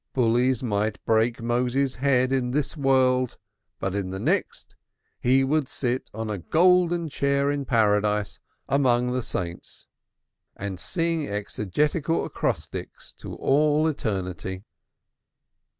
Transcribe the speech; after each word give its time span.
Bullies 0.13 0.63
might 0.63 0.97
break 1.05 1.43
Moses's 1.43 1.97
head 1.97 2.33
in 2.33 2.49
this 2.49 2.75
world, 2.75 3.37
but 3.79 3.93
in 3.93 4.09
the 4.09 4.17
next 4.19 4.73
he 5.19 5.43
would 5.43 5.69
sit 5.69 6.09
on 6.11 6.27
a 6.27 6.39
gold 6.39 7.11
chair 7.11 7.51
in 7.51 7.65
Paradise 7.65 8.39
among 8.67 9.11
the 9.11 9.21
saints 9.21 9.85
and 10.57 10.79
sing 10.79 11.27
exegetical 11.27 12.25
acrostics 12.25 13.13
to 13.19 13.35
all 13.35 13.87
eternity. 13.87 14.63